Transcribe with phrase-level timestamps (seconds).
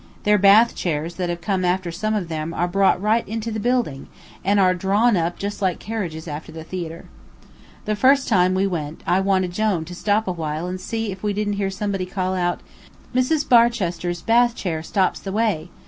[0.23, 3.59] The bath chairs that have come after some of them are brought right into the
[3.59, 4.07] building,
[4.43, 7.05] and are drawn up just like carriages after the theatre.
[7.85, 11.21] The first time we went I wanted Jone to stop a while and see if
[11.21, 12.61] we didn't hear somebody call out,
[13.13, 13.47] "Mrs.
[13.47, 15.69] Barchester's bath chair stops the way!"